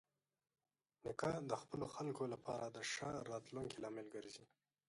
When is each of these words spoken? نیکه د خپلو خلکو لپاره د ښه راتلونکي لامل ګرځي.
نیکه 1.03 1.31
د 1.49 1.51
خپلو 1.61 1.85
خلکو 1.95 2.23
لپاره 2.33 2.65
د 2.69 2.77
ښه 2.91 3.09
راتلونکي 3.31 3.77
لامل 3.83 4.07
ګرځي. 4.15 4.45